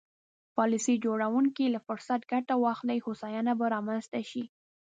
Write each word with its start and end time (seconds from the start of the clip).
پالیسي 0.55 0.95
جوړوونکي 1.05 1.65
له 1.73 1.79
فرصته 1.85 2.25
ګټه 2.31 2.55
واخلي 2.63 2.99
هوساینه 3.05 3.53
به 3.59 3.65
رامنځته 3.75 4.19
شي. 4.29 4.43